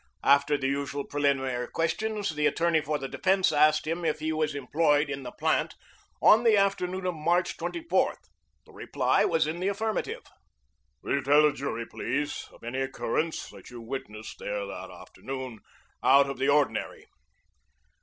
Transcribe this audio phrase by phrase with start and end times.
[0.23, 4.55] After the usual preliminary questions the attorney for the defense asked him if he was
[4.55, 5.75] employed in the plant
[6.23, 8.17] on the afternoon of March 24.
[8.65, 10.23] The reply was in the affirmative.
[11.03, 15.59] "Will you tell the jury, please, of any occurrence that you witnessed there that afternoon
[16.01, 17.05] out of the ordinary?"